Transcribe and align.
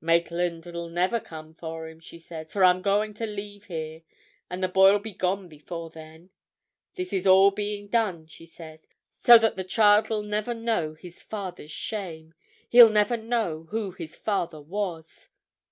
'Maitland'll 0.00 0.88
never 0.88 1.20
come 1.20 1.54
for 1.54 1.86
him,' 1.88 2.00
she 2.00 2.18
says, 2.18 2.52
'for 2.52 2.64
I'm 2.64 2.82
going 2.82 3.14
to 3.14 3.26
leave 3.28 3.66
here, 3.66 4.02
and 4.50 4.60
the 4.60 4.66
boy'll 4.66 4.98
be 4.98 5.12
gone 5.12 5.46
before 5.46 5.88
then. 5.88 6.30
This 6.96 7.12
is 7.12 7.28
all 7.28 7.52
being 7.52 7.86
done,' 7.86 8.26
she 8.26 8.44
says, 8.44 8.80
'so 9.08 9.38
that 9.38 9.54
the 9.54 9.62
child'll 9.62 10.24
never 10.24 10.52
know 10.52 10.94
his 10.94 11.22
father's 11.22 11.70
shame—he'll 11.70 12.90
never 12.90 13.16
know 13.16 13.68
who 13.70 13.92
his 13.92 14.16
father 14.16 14.60
was. 14.60 15.28